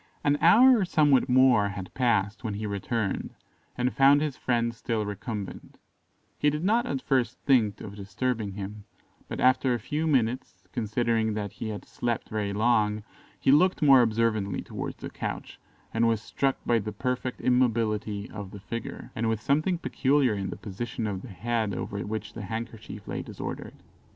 An 0.23 0.35
hour 0.41 0.79
or 0.79 0.83
somewhat 0.85 1.29
more 1.29 1.69
had 1.69 1.93
passed 1.93 2.43
when 2.43 2.55
he 2.55 2.65
returned, 2.65 3.35
and 3.77 3.93
found 3.93 4.19
his 4.19 4.35
friend 4.35 4.73
still 4.73 5.05
recumbent: 5.05 5.77
he 6.39 6.49
did 6.49 6.63
not 6.63 6.87
at 6.87 7.03
first 7.03 7.37
think 7.41 7.81
of 7.81 7.97
disturbing 7.97 8.53
him, 8.53 8.85
but 9.27 9.39
after 9.39 9.75
a 9.75 9.79
few 9.79 10.07
minutes, 10.07 10.63
considering 10.73 11.35
that 11.35 11.51
he 11.51 11.67
had 11.69 11.85
slept 11.85 12.29
very 12.29 12.51
long, 12.51 13.03
he 13.39 13.51
looked 13.51 13.83
more 13.83 14.01
observantly 14.01 14.63
towards 14.63 14.97
the 14.97 15.09
couch, 15.11 15.59
and 15.93 16.07
was 16.07 16.19
struck 16.19 16.57
by 16.65 16.79
the 16.79 16.91
perfect 16.91 17.39
immobility 17.39 18.27
of 18.31 18.49
the 18.49 18.59
figure, 18.59 19.11
and 19.15 19.29
with 19.29 19.39
something 19.39 19.77
peculiar 19.77 20.33
in 20.33 20.49
the 20.49 20.57
position 20.57 21.05
of 21.05 21.21
the 21.21 21.27
head 21.27 21.75
over 21.75 21.99
which 21.99 22.33
the 22.33 22.41
handkerchief 22.41 23.07
lay 23.07 23.21
disordered. 23.21 23.75